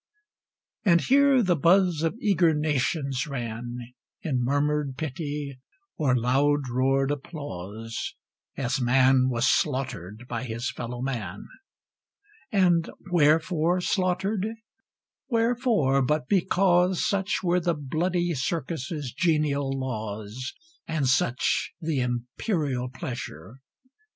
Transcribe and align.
And 0.83 0.99
here 1.01 1.43
the 1.43 1.55
buzz 1.55 2.01
of 2.01 2.15
eager 2.19 2.55
nations 2.55 3.27
ran, 3.27 3.77
In 4.23 4.43
murmured 4.43 4.97
pity, 4.97 5.59
or 5.95 6.15
loud 6.17 6.67
roared 6.71 7.11
applause, 7.11 8.15
As 8.57 8.81
man 8.81 9.29
was 9.29 9.45
slaughtered 9.45 10.25
by 10.27 10.43
his 10.45 10.71
fellow 10.71 11.03
man. 11.03 11.45
And 12.51 12.89
wherefore 13.11 13.79
slaughtered? 13.79 14.47
wherefore, 15.29 16.01
but 16.01 16.27
because 16.27 17.07
Such 17.07 17.43
were 17.43 17.59
the 17.59 17.75
bloody 17.75 18.33
Circus's 18.33 19.13
genial 19.15 19.71
laws, 19.71 20.55
And 20.87 21.05
such 21.07 21.73
the 21.79 21.99
imperial 21.99 22.89
pleasure. 22.89 23.59